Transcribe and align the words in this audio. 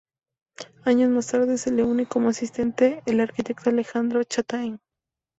Años 0.83 1.11
más 1.11 1.27
tarde 1.27 1.59
se 1.59 1.71
le 1.71 1.83
une 1.83 2.07
como 2.07 2.29
asistente 2.29 3.03
el 3.05 3.19
arquitecto 3.19 3.69
Alejandro 3.69 4.23
Chataing. 4.23 4.79